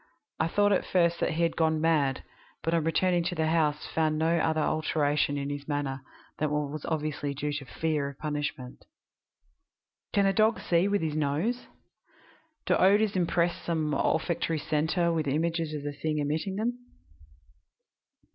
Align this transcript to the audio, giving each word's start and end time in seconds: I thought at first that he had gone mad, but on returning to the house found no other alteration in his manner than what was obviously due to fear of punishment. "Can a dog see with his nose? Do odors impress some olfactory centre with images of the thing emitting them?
I 0.39 0.47
thought 0.47 0.71
at 0.73 0.83
first 0.83 1.19
that 1.19 1.33
he 1.33 1.43
had 1.43 1.55
gone 1.55 1.79
mad, 1.79 2.23
but 2.63 2.73
on 2.73 2.83
returning 2.85 3.23
to 3.25 3.35
the 3.35 3.45
house 3.45 3.85
found 3.85 4.17
no 4.17 4.39
other 4.39 4.59
alteration 4.59 5.37
in 5.37 5.51
his 5.51 5.67
manner 5.67 6.01
than 6.39 6.49
what 6.49 6.71
was 6.71 6.85
obviously 6.85 7.35
due 7.35 7.53
to 7.53 7.65
fear 7.65 8.09
of 8.09 8.17
punishment. 8.17 8.85
"Can 10.11 10.25
a 10.25 10.33
dog 10.33 10.59
see 10.59 10.87
with 10.87 11.03
his 11.03 11.13
nose? 11.15 11.67
Do 12.65 12.77
odors 12.77 13.15
impress 13.15 13.61
some 13.63 13.93
olfactory 13.93 14.57
centre 14.57 15.13
with 15.13 15.27
images 15.27 15.71
of 15.75 15.83
the 15.83 15.93
thing 15.93 16.17
emitting 16.17 16.55
them? 16.55 16.79